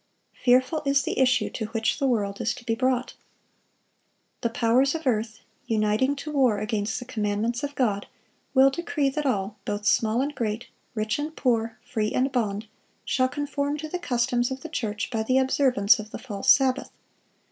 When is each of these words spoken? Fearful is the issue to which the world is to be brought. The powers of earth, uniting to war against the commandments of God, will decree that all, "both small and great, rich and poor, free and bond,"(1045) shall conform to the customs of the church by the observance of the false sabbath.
Fearful 0.43 0.81
is 0.83 1.03
the 1.03 1.19
issue 1.19 1.51
to 1.51 1.65
which 1.65 1.99
the 1.99 2.07
world 2.07 2.41
is 2.41 2.55
to 2.55 2.65
be 2.65 2.73
brought. 2.73 3.13
The 4.41 4.49
powers 4.49 4.95
of 4.95 5.05
earth, 5.05 5.41
uniting 5.67 6.15
to 6.15 6.31
war 6.31 6.57
against 6.57 6.97
the 6.97 7.05
commandments 7.05 7.61
of 7.61 7.75
God, 7.75 8.07
will 8.55 8.71
decree 8.71 9.09
that 9.11 9.27
all, 9.27 9.57
"both 9.63 9.85
small 9.85 10.23
and 10.23 10.33
great, 10.33 10.69
rich 10.95 11.19
and 11.19 11.35
poor, 11.35 11.77
free 11.83 12.13
and 12.13 12.31
bond,"(1045) 12.31 12.67
shall 13.05 13.27
conform 13.29 13.77
to 13.77 13.87
the 13.87 13.99
customs 13.99 14.49
of 14.49 14.61
the 14.61 14.69
church 14.69 15.11
by 15.11 15.21
the 15.21 15.37
observance 15.37 15.99
of 15.99 16.09
the 16.09 16.17
false 16.17 16.49
sabbath. 16.49 16.89